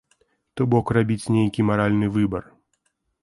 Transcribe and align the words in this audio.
То 0.59 0.65
бок 0.73 0.91
рабіць 0.97 1.31
нейкі 1.35 1.67
маральны 1.69 2.07
выбар. 2.17 2.43